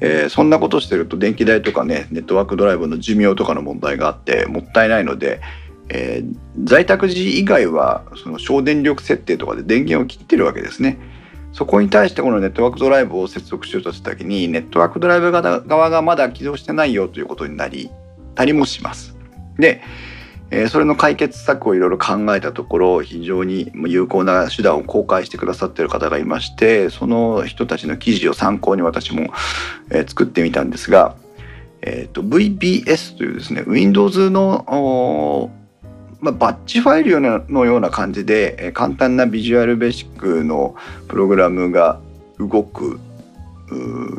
[0.00, 5.40] えー、そんなことしてると電気代とかねネットワークドライブの寿命とかの問題があってもったいないので、
[5.88, 10.98] えー、在宅時以外はその省電力設定とかで電源を切ってるわけですね。
[11.52, 17.90] そこに対してこのネットワークドライブを接続しようとした時にネットワークドライブ側がまだ起動してないよということになり
[18.34, 19.16] たりもします。
[19.58, 19.82] で
[20.50, 29.32] えー、それの解決策をいろいろ考えたところ非常に有効な手段を公開してくださってる方がいましてその人たちの記事を参考に私も、
[29.90, 31.16] えー、作ってみたんですが、
[31.82, 35.50] えーと、VBS というですね Windows の
[36.24, 40.74] まあ、バッチファイルのような感じで、え、簡単なビジュアルベーシックの
[41.06, 42.00] プログラムが
[42.38, 42.98] 動く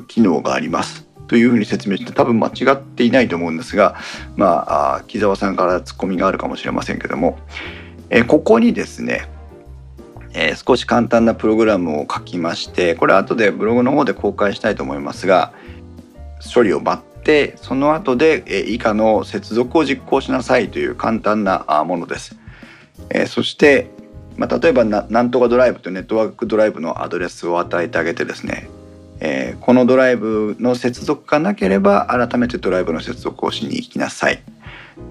[0.07, 1.03] 機能があります。
[1.27, 3.95] というふうに説明して多分間違っていないと思うんですが
[4.35, 7.39] まあ木澤さんからツッコミがあるかもしれませんけども、
[8.11, 9.27] えここにですね
[10.37, 15.53] えー、少し簡単なプログラムを書きましてこれ後でブログの方で公開したいと思いますが
[16.53, 22.37] 処理を待ってその後で、え、以下の接続を実行しなさいという簡単なものです。
[23.09, 23.89] え、そして、
[24.37, 28.69] まあ、例えばななんとかドライブというネットワークドライブのアドレスを与えてあげてですね
[29.19, 34.41] え、このドライブの接続がなければ改めてドライブの接続をしに行きなさい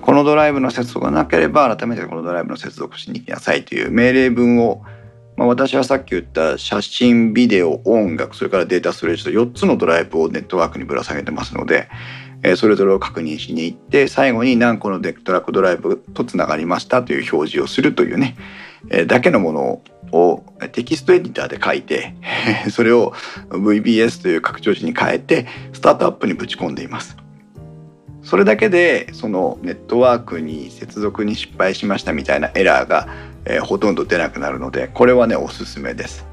[0.00, 4.82] このドライブの接続がなければ改めてこのドライブの接続をしに行きなさいという命令文を、
[5.36, 11.88] まあ、私はさっき言った写真ビデオ音楽それからデータストレージと4つのドライブをネットワークにぶら下げてますので、
[12.42, 18.36] え、それぞれを確認しに行って最後に何個のネットワークドライブとつながりましたという表示をするというね、
[18.90, 22.14] え、だけのものををテキストエディターで書いて
[22.70, 23.14] それを
[23.48, 27.16] VBS という拡張子に変えてスタートアップにぶち込んでいます。
[28.22, 33.08] それだけでそのネットワークに接続に失敗しましたみたいなエラーが、
[33.44, 36.26] えー、ほとんど出なくなるのでこれはねおすすめです。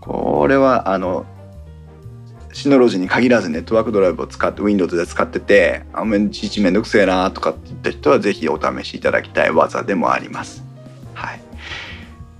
[0.00, 1.26] これはあの
[2.52, 10.62] シノロジーに限らずネットワークドライブを使って Windows で使っててあんまりいちいちめんどくせえなとかって言った人は是非お試しいただきたい技でもあります。
[11.14, 11.40] はい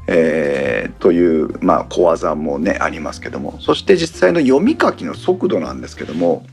[0.08, 6.44] えー、という、まあ、小技もねありますけどもそして実際の読み書きの速度なんですけども、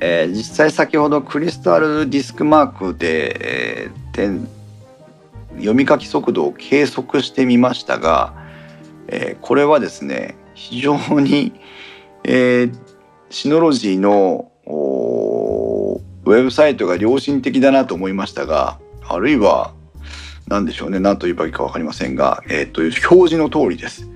[0.00, 4.48] えー、実際先ほどクリスタルディスクマークで、えー、
[5.58, 8.34] 読み書き速度を計測してみましたが、
[9.08, 11.52] えー、これはですね非常に
[12.24, 12.78] えー、
[13.30, 19.72] シノロジーのウェブサイトが良心的だなと思いましたがあるいは
[20.46, 24.08] 何でしょうね何と言えばいいか分かりませんが、えー、という表示の通りです。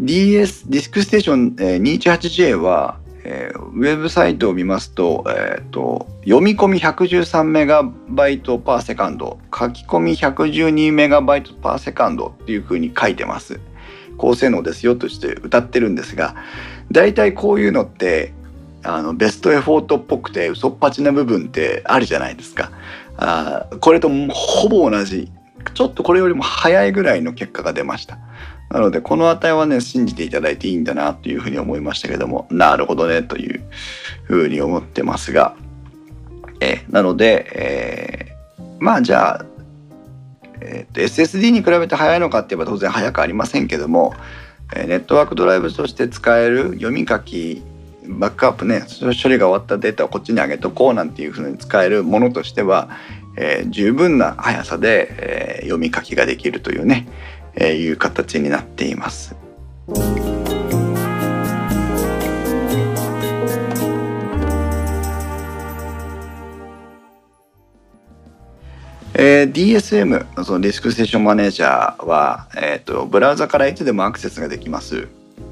[0.00, 13.60] DS DiskStation、えー、218J は、えー、ウェブサイトを見ますと,、えーと、読み込み113メガバイト per second 書き込み112メガバイト per second っていうふうに書いてます。
[14.16, 16.36] 高性能ですよとして謳ってるんですが
[16.92, 18.34] 大体こういうのって
[18.82, 22.70] あのベストエフォートっぽくて嘘っぱちな部分ってあるじゃないですか。
[23.16, 25.30] あこれとほぼ同じ
[25.74, 28.18] ちょっとこれよりも早いぐらいの結果が出ました。
[28.70, 33.62] なのでこの値はね信じていただいていいんだなというふうに思いましたけどもなるほどねという
[34.24, 35.56] ふうに思ってますが、
[36.60, 39.44] えなので、えー、まあじゃあ、
[40.60, 44.14] えー、と SSD に比べて早いのかって言えば当然早くありませんけども
[44.74, 47.62] ネットワークドライブとして使える読み書き
[48.06, 52.88] バックアップね処理が終わったデータをこっちに上げとこうなんていうふうに使えるものとしては、
[53.36, 57.08] えー、十分な速さで、えー、読み書きができるというね、
[57.56, 59.34] え、いう形になっています。
[69.22, 75.08] えー、DSM そのディスクステーションマネージャーは、えーと、ブラウザからいつでもアクセスができます。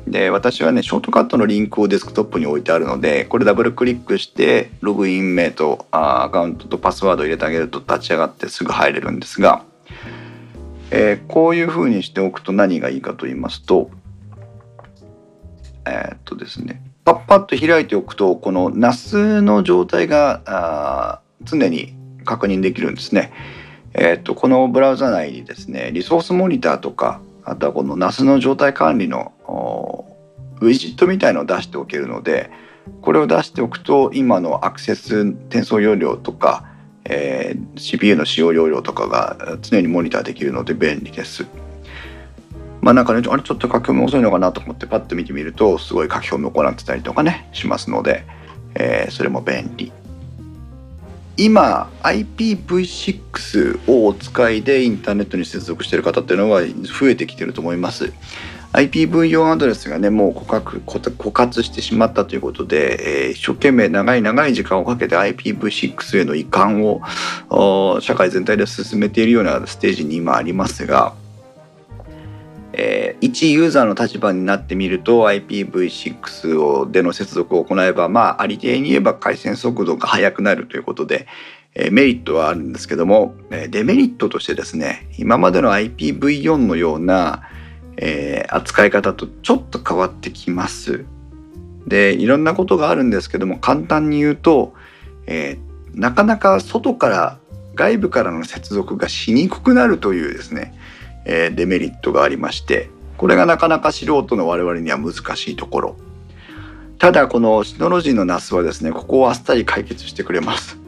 [0.06, 9.64] で私はねショートカットのリンクをデスクトップに置いてあるのでこれダブルクリックしてログイン名とあアカウントとパスワードを入れてあげると立ち上がってすぐ入れるんですが、
[10.90, 13.90] えー、こういうふうにしておくと何がいいかと言いますと
[15.86, 23.32] えー、っとですねパッパッと開いておくとこの NAS の状態が常に確認できるんですね。
[23.94, 29.32] えーと、このブラウザ内にですねリソースモニターとかあとはこの NAS の状態管理の
[30.60, 32.50] ウィジットみたいのを出しておけるので
[33.00, 36.64] これを出しておくと今のアクセス転送容量とか、
[37.08, 41.46] えー、CPU の使用容量とかが常にモニターできるので便利です。
[42.80, 48.24] まあなんかねあれちょっと書き込み遅いのかなと思ってパッと見てみるとすごい書き込みを行ってたりとかねしますので、
[48.74, 49.92] えー、それも便利。
[51.36, 58.12] 今 IPv6 をお使いでインターネットに接続してる方っていうのは増えてきてると思います。
[58.72, 71.14] IPv4 アドレスがねもう枯渇枯渇してしまったということで、えー、一生懸命長い長い時間をかけて IPv6 への移管を社会全体で進めているようなステージに今ありますが
[72.80, 81.26] えー、一ユーザーの立場になってみると IPv6 をでの接続を行えばまあありていに言えば回線速度が速くなるということで、
[81.74, 83.34] え、メリットはあるんですけども、
[83.70, 87.42] デメリットとしてですね今までの IPv4 のような、
[88.00, 91.04] えー、扱い方とちょっと変わってきます。
[91.86, 94.74] でいろんなことがあるんですけども簡単に言うと、
[95.26, 97.38] えー、なかなか外から
[97.74, 100.74] 外部からの接続がしにくくなるというですね
[101.24, 105.96] えデメリットがありましてこれがなかなか素人の我々には難しいところ
[106.98, 110.78] ただこのシノロジーの NAS はですねここをあっさり解決してくれます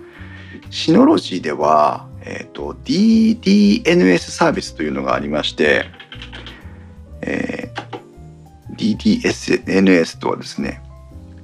[0.70, 8.96] シノロジーでは、えーと、DDNS サービスというのがありまして、ー、
[9.64, 10.82] DDNS とはですね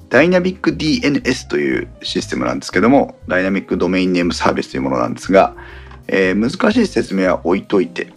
[0.09, 5.53] ダイナミック DNS というシステムなんですけどもダイナミックドメインネームサービスというものなんですが、
[6.07, 8.13] えー、難しい説明は置いといて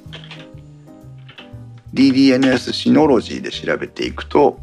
[1.95, 4.61] DDNS シノロジーで調べていくと、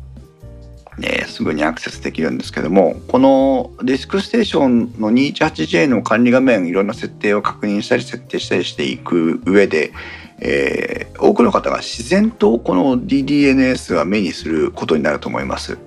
[0.99, 9.91] えー、すぐにアクセスできるんですけどもこのディスクステーションの 218J の管理画面いろんな設定を確認したり設定したりしていく上で、
[10.39, 15.77] えー、多くの方が自然とこの DDNS は目にすることになると思います。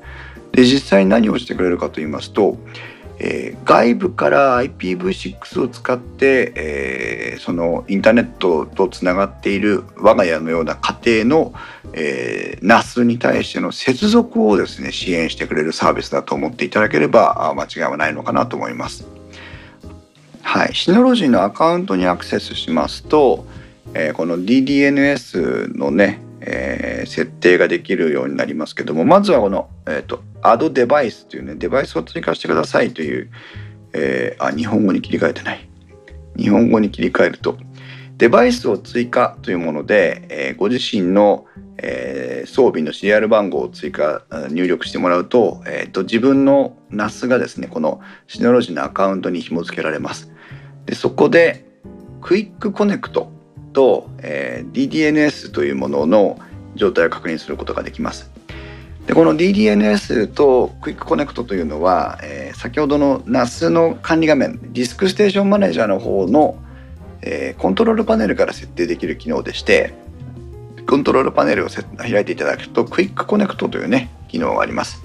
[0.52, 2.56] で実際に何をしてくれるかと言いますと、
[3.20, 11.54] えー、外部から IPv6 を使って、えー、そのインターネットとつながっている我が家のような家庭の、
[11.92, 19.06] えー、NAS に対しての接続をですね支援してくれるサービスだと思っていただければ間違いはないのかなと思います。
[20.42, 23.46] はい、シノロジーのアカウントにアクセスしますと、
[23.94, 33.30] えー、この DDNS のね、えー、設定ができるようになりますけどもまずはこの、えーと、Add Device というねデバイスを追加してくださいという、
[33.92, 35.68] えー、あ日本語に切り替えてない。
[36.36, 37.58] 日本語に切り替えると。
[38.16, 41.46] デバイスを追加というもので、えー、ご自身の、
[41.78, 50.30] えー、装備のシリアル番号を追加入力してもらうと,、えーと、自分の NAS がですねこの Synology のアカウントに紐付けられます。
[50.84, 51.64] でそこで
[52.20, 53.32] QuickConnect
[53.72, 56.38] と、えー、DDNS というものの
[56.74, 58.30] 状態を確認することができます。
[59.06, 66.56] でこの DDNS と QuickConnect というのは、えー、先ほどの NAS の管理画面 DiskStation Manager の方の
[67.22, 69.92] えー、コントロールパネルから設定できる機能でして
[70.88, 71.68] コントロールパネルを
[71.98, 75.04] 開いていただくと QuickConnect というね機能があります。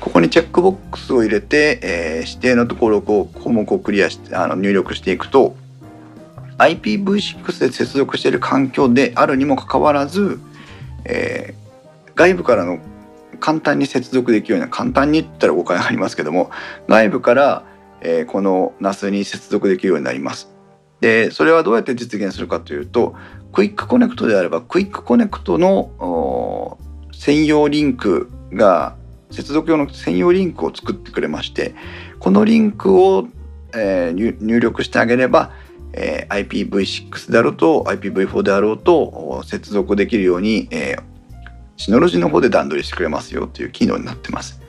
[0.00, 5.56] ここにチェックボックスを入れて、えー、指定のところを項目をクリアしてあの入力していくと
[6.60, 10.38] IPv6 で接続している環境であるにもかかわらず、
[11.04, 12.78] えー、外部からの
[13.40, 16.50] 簡単に接続できるような簡単に言ったら誤解がありますけども
[16.86, 17.64] 外部から、
[18.02, 20.50] えー、この NAS に接続できるようになります。
[21.00, 23.14] でそれはどうやって実現するかというと
[23.54, 26.76] QuickConnect であれば QuickConnect の
[27.10, 28.96] 専用リンクが
[29.30, 31.74] 接続用の専用リンクを作ってくれまして
[32.18, 33.26] このリンクを、
[33.74, 35.52] えー、入力してあげれば、
[35.92, 41.02] えー、IPv6 であろうと IPv4 であろうと接続できるように、えー、
[41.76, 44.60] シノロジーの方で段取りしてくれますよという機能になってます。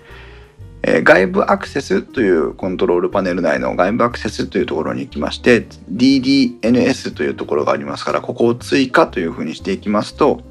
[0.83, 10.41] えー、外部アクセスというコントロールパネル内の外部アクセスというところに行きまして DDNS というところがありますからここを追加というふうにしていきますと、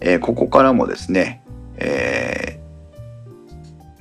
[0.00, 1.42] えー、ここからもですね、
[1.76, 2.60] え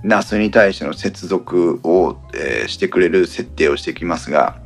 [0.03, 4.61] ー、NAS に対しての接続を、えー、してくれる設定をしていきますが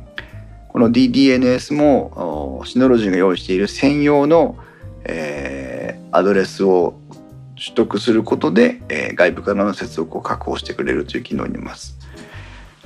[0.72, 4.56] この DDNS もシノロジーが用意している専用の、
[5.04, 6.98] えー、アドレスを
[7.54, 11.98] 取得することで、えー、外部からの接続を確保してくれるという機能になります。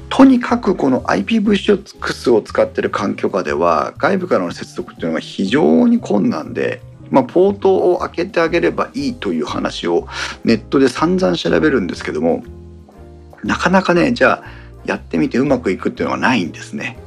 [0.09, 6.81] とにかくこの IPv6 を使っている環境下では外部からの接続というのは非常に困難で、
[7.11, 10.07] まあ、ポートを開けてあげればいいという話を
[10.45, 12.45] ネットで散々調べるんですけども
[13.43, 14.45] なかなかねじゃあ
[14.85, 16.99] やってみてうまくいくっていうのはないんですね。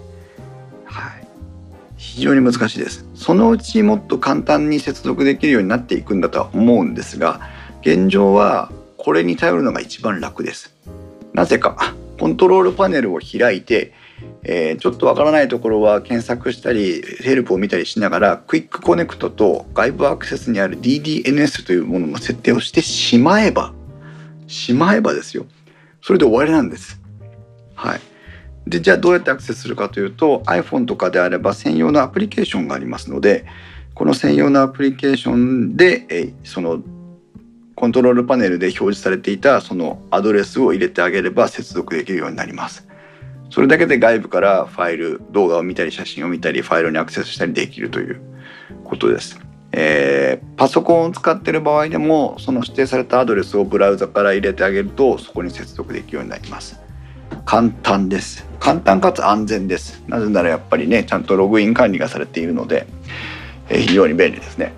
[2.00, 3.06] 非常に難しいです。
[3.14, 7.42] そのうちもっと簡単に接続できるようになっていくんだとは思うんですが
[7.82, 10.74] 現状はこれに頼るのが一番楽です。
[11.34, 13.94] なぜかコントロールパネルを開いて、
[14.44, 23.74] えー、ちょっとわからないところは検索したりヘルプを見たりしながら QuickConnect と外部アクセスにある DDNS というものの設定をしてしまえば
[24.48, 25.46] しまえばですよ
[26.02, 27.02] それで終わりなんです。
[27.76, 28.00] はい、
[28.70, 33.46] でじゃあどうやってアクセスするかというと iPhone とかであれば専用のアプリケーションがありますので
[33.96, 36.82] この専用のアプリケーションで、えその
[37.76, 42.88] コントロールパネルで表示されていたそのアドレスを入れてあげれば接続できるようになります。
[43.50, 48.22] それだけで外部からファイル動画を見たり写真を見たりファイルにアクセスしたりできるという
[48.86, 49.40] ことです。
[49.72, 56.89] えー、パソコンを使っている場合でもその指定されたアドレスをブラウザから入れてあげるとそこに接続できるようになります。
[57.46, 58.46] 簡単です。
[58.60, 60.04] 簡単かつ安全です。
[60.08, 62.88] なぜならやっぱりねちゃんとログイン管理がされているので、
[63.70, 64.74] え、非常に便利ですね。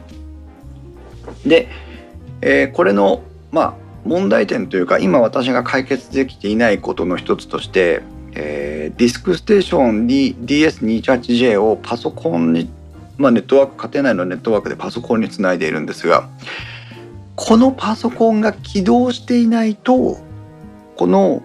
[1.45, 1.67] で
[2.41, 3.73] えー、これのまあ
[4.03, 8.01] 問題点というか今私が解決できていないことの一つとして、
[8.33, 12.69] えー、 DiskStation に DS218J をパソコンに、
[13.17, 16.29] まあ、ネットワーク家庭内のネットワークでパソコンにつないでいるんですが
[17.35, 20.17] このパソコンが起動していないと
[20.95, 21.43] この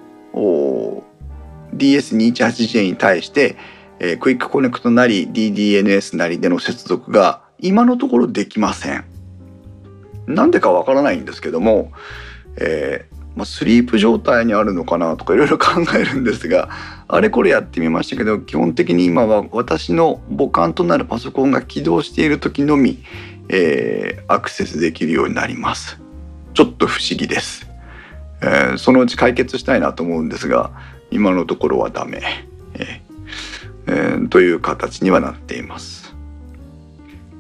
[1.76, 3.56] DS218J に対して、
[3.98, 9.04] えー、 QuickConnect なり DDNS なりでの接続が今のところできません。
[10.26, 11.92] なんでかわからないんですけども、
[12.58, 16.70] えーまあ、スリープ状態にあるのかなとかいろいろ考えるんですが
[17.06, 23.04] あれこれやってみましたけど基本的に今は私の母艦となるパソコンが起動している時のみ、
[23.50, 26.00] えー、アクセスできるようになります
[26.54, 27.70] ちょっと不思議です、
[28.40, 30.70] えー、そのうち解決したいなと思うんですが
[31.16, 32.20] 今のところはダメ、
[32.74, 33.06] えー
[33.86, 36.14] えー、という形にはなっています。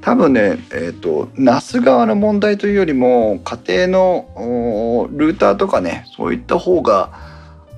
[0.00, 7.10] 多分ね、えーと、那須側の問題というよりも家庭のルーターとかねそういった方が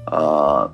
[0.06, 0.70] あ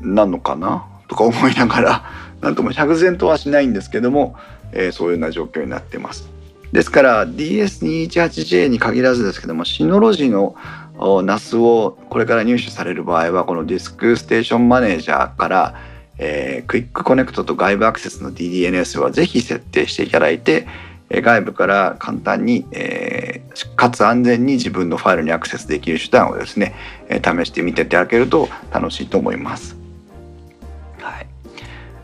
[0.00, 0.84] なのかな？
[1.06, 2.04] とか思いながら
[2.42, 4.34] なんとも釈然とはしないんですけども、
[4.72, 6.28] えー、そういうような状況になってます。
[6.72, 10.56] ですから DS218J に限らずですけども Synology の
[10.98, 15.74] NAS をこれから入手される場合はこの DiskStation Manager から、
[16.18, 20.66] えー、 QuickConnect と外部アクセスの DDNS はぜひ設定していただいて、
[21.10, 26.74] 外部から簡単に、えー、かつ安全に自分のファイルにアクセスできる手段をですね、
[27.08, 29.76] 試してみていただけると楽しいと思います。
[31.00, 31.26] はい、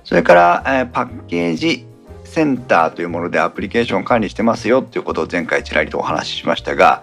[0.05, 1.87] それから、えー、パッケージ
[2.25, 7.03] センターというものでアプリケーションを管理してますよということを前回ちらりとお話ししましたが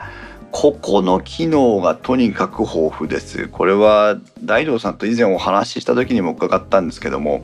[0.52, 3.48] ここの機能がとにかく豊富です。
[3.48, 7.44] これは大道さんと以前お話しした時にも伺ったんですけども、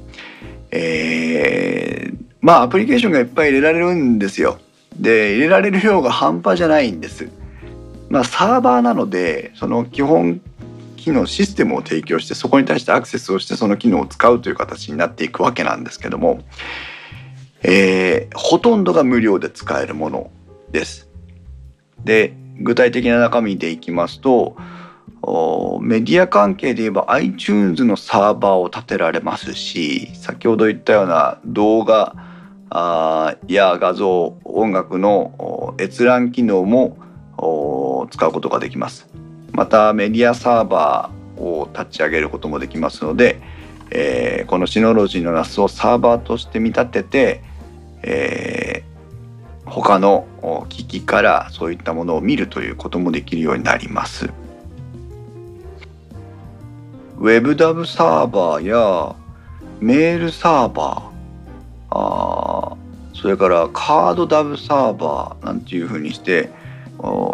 [0.71, 4.59] えー、まあアプリケーションがいっぱい入れられるんですよ。
[4.99, 7.29] で入れられる量が半端じゃないんです。
[8.09, 10.41] まあサーバーなのでその基本
[10.95, 16.41] 機能システムを提供してそこに対してアクセスをしてその機能を使うという形になっていくわけなんですけども、
[17.61, 20.31] えー、ほとんどが無料で使えるもの
[20.71, 21.07] です。
[22.03, 24.55] で具体的な中身でいきますと
[25.81, 32.15] メディア関係で言えば iTunes のサーバーを立てられますし先ほど言ったような動画
[32.69, 36.97] あや画像音楽の閲覧機能も
[38.11, 39.07] 使うことができます。
[39.51, 43.39] またメディアサーバーを立ち上げることもできますので、
[43.91, 47.41] えー、このシノロジーの NAS をサーバーとして見立てて、
[48.03, 48.94] えー
[49.65, 50.27] 他の
[50.69, 54.29] 機器からそういったものを見るということもできるようになります。
[57.17, 59.15] WebDAV サーバーや
[59.79, 62.75] メールサーバーあ
[63.13, 66.49] それからカード DAV サーバーなんていうふうにして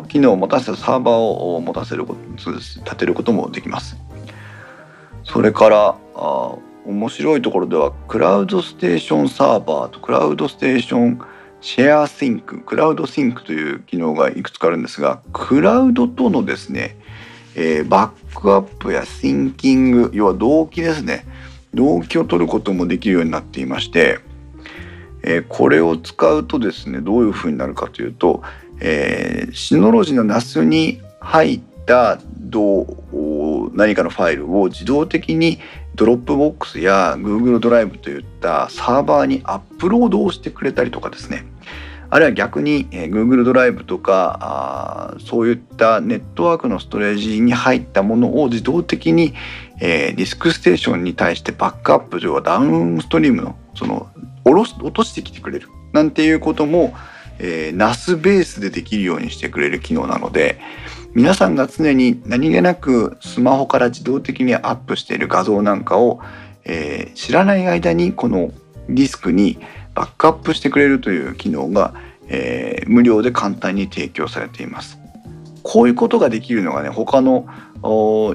[0.07, 3.97] 機能を持たせたサーバーを持たせること立てることもできます。
[5.23, 6.55] それからあ
[6.85, 16.97] 面白いところでは Cloud Station Server と Cloud Station ShareSync Cloud Sync という機能がいくつかあるんですがクラウドとのですね、
[17.55, 21.25] えー、バックアップや syncing 要は同期ですね
[21.73, 24.19] 同期を取ることもできるようになっていまして、
[25.23, 28.41] えー、これを使うとですねどういうふうになるかというと、
[28.79, 35.59] えー、 Synology の NAS に入ったどう何かのファイルを自動的に
[35.95, 41.45] Dropbox や Google ドライブといったサーバーにアップロードをしてくれたりとかですね。
[42.09, 49.33] あるいは逆に、Google ドライブとかそういったネットワークのストレージに入ったものを自動的に、
[49.79, 54.09] ディスクステーションに対してバックアップ要はダウンストリームのその
[54.43, 55.69] 下ろし落としてきてくれる。
[55.93, 56.93] なんていうことも、
[57.39, 60.59] えー、NAS ベースでできるようにしてくれる機能なので
[61.13, 66.21] 皆さんが常に何気なくスマホから自動的にアップしている画像なんかを、
[66.63, 68.51] えー、知らない間にこの
[68.87, 69.59] ディスクに
[69.93, 71.93] バックアップしてくれるという機能が、
[72.27, 74.99] えー、無料で簡単に提供されています。
[75.63, 77.45] こういうことができるのがね他の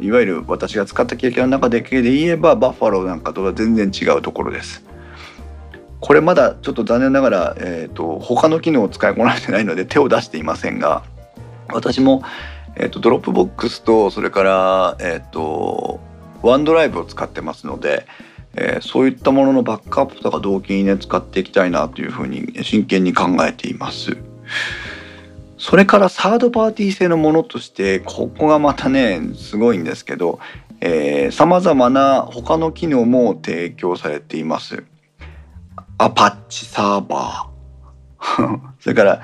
[0.03, 4.85] いわゆる私が使った経験の中だけで言えばバッファローなんかとは全然違うところです。
[6.01, 11.03] これまだちょっと残念ながら、えーと、他の機能を使いこなしてないので手を出していませんが
[11.73, 12.23] 私も、
[12.77, 16.01] えーと、 Dropbox とそれから、えーと
[16.43, 18.07] OneDrive を使ってますので、
[18.55, 24.17] えー、そういったもののバックアップとか同期にね使っていきたいなというふうに真剣に考えています。
[25.59, 30.39] それからサードパーティー製のものとしてここがまたねすごいんですけど
[31.33, 34.85] さまざまな他の機能も提供されています。
[35.99, 39.23] アパッチサーバー それから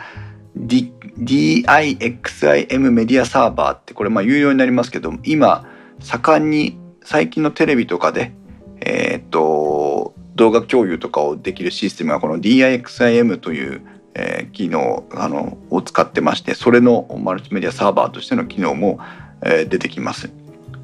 [0.57, 5.67] D DIXIM メディアサーバーってこれまあ有料になりますけど今
[6.01, 8.33] 盛んに最近のテレビとかで
[8.81, 13.83] え、っと動画共有とかをできるシステムがこの DIXIM という、
[14.15, 18.99] えー、機能あのを使ってましてそれのマルチメディアサーバーとしての機能も、
[19.43, 20.31] えー、出てきます。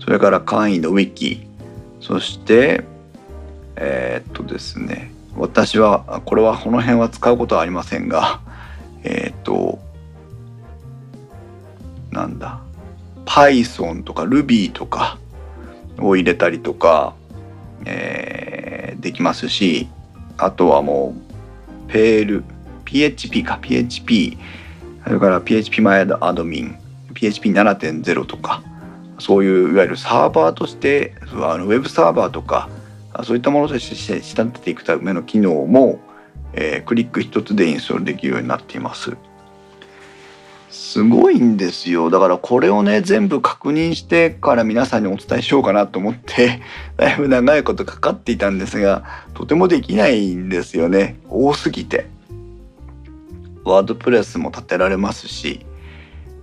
[0.01, 1.47] それから簡易のウィキ
[2.01, 2.85] そして
[3.77, 8.41] え、っとですね私はこれはこの辺は使うことはありませんが
[9.09, 9.79] えっと
[12.11, 12.61] なんだ
[13.25, 15.19] Python とか Ruby とか
[15.99, 17.15] を入れたりとか
[17.85, 19.89] えー、できますし
[20.37, 21.15] あとはも
[21.89, 22.45] うペール
[22.85, 24.39] PHP か PHP
[25.05, 26.79] それから PHP 前アドミン
[27.15, 28.63] PHP7.0 とか
[29.19, 32.69] そういういわゆるサーバーとしてあのウェブサーバーとか
[33.25, 35.99] そういったものとして仕立てていくための機能も、
[36.53, 39.17] えー、クリック一つでインストールできるようになっています。
[40.71, 46.61] すごいんですよだからこれをね全部確認してから皆さんにお伝えしようかなと思って
[46.97, 49.03] だいぶ長いことかかっていたんですが
[49.35, 52.07] とてもできないんですよね多すぎて。
[53.65, 55.67] ワードプレスも立てられますし、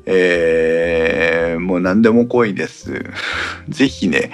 [0.05, 3.03] えー、もう何でも濃いです。
[3.67, 4.31] 是非ね、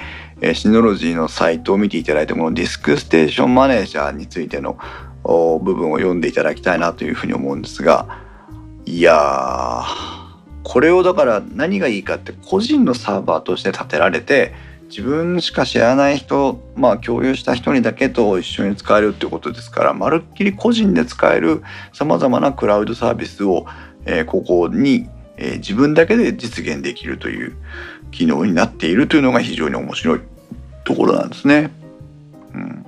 [0.53, 4.77] シノロジーのサイトを見ていただいてこのディスクステーションマネージャーについての
[5.23, 8.19] 部分を読んでいただきたいなというふうに思うんですが
[8.85, 9.83] いや
[10.63, 14.53] これをだから何がいいかって個人のサーバーとして建てられて
[14.89, 21.63] 自分しか知らない人まあ共有した人にだけと一緒に使えるっていうことですからまるっきり個人で使える
[21.93, 23.65] さまざまなクラウドサービスを、
[24.05, 25.07] えー、ここに、
[25.37, 27.55] えー、自分だけで実現できるという
[28.11, 30.21] 機能になっているというのが非常に面白い
[30.83, 31.71] ところなんですね。
[32.53, 32.85] うん、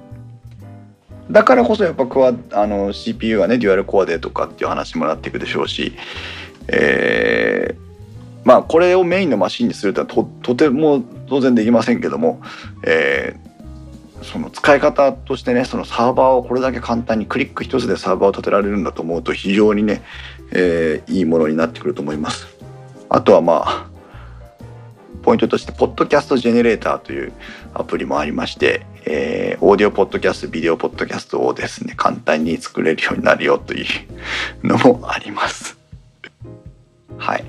[1.32, 5.94] だからこそやっぱクワあの CPU がねデュアルコアでとかっていう話もなっていくでしょうし、
[6.68, 7.78] えー、
[8.44, 12.42] まあこれをメインのマシンにするとはととても当然できませんけども、
[12.86, 20.02] えー、その使い方としてねそのサーバーをこれだけ簡単にクリック一つでサーバーを立てられるんだと思うと非常にね、
[20.52, 22.48] えー、いいものになってくると思います。
[23.10, 23.94] あとはまあ
[25.24, 27.32] ポイントとしてポッドキャストジェネレーターという
[27.74, 33.88] アプリもありまして、えー、オーディオポッドキャストビデオポッドキャストをですね簡単に作れるようになるよという
[34.68, 35.78] のもあります。
[37.18, 37.46] はい。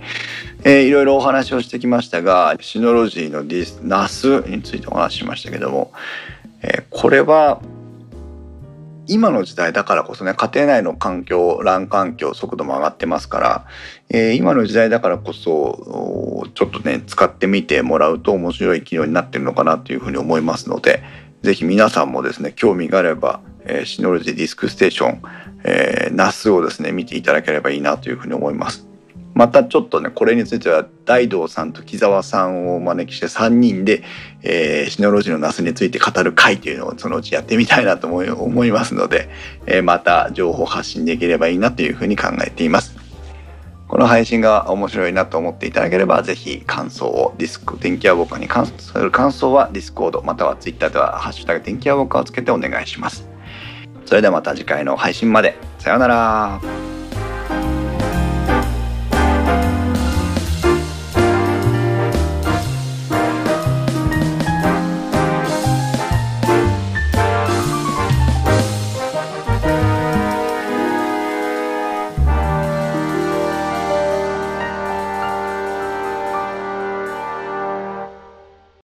[0.63, 5.93] えー、いろいろお話をしてきましたがシノロジーのディスナスについてお話ししましたけども、
[6.63, 7.61] えー、これは
[9.09, 13.67] 今の時代だからこそね家庭内の環境乱環境速度も上がってますから、
[14.09, 21.03] えー、今の時代だからこそちょっとね使ってみてもらうと面白い機能になってるのかなというふうに思いますので
[21.45, 25.23] 是非皆さんもですね興味があれば、えー、 Synology DiskStation、
[25.65, 28.89] えー、NAS をですね見ていただければいいなというふうに思います。
[29.35, 34.05] またちょっとねこれについては大道さんと木澤さんをお招きして3人で、
[34.43, 39.29] えー、 Synology の NAS について語る会というのをそのうちやってみたいなと思い思いますので、
[39.67, 43.04] えー、また情報発信できればいいなというふうに考えています。
[43.89, 53.29] この配信が面白いなと思っていただければぜひ感想をディスク天気アボカに関する感想は Discord またはツイッターではハッシュタグ天気アボカをつけてお願いします。
[54.07, 55.57] それではまた次回の配信まで。
[55.79, 56.94] さようなら。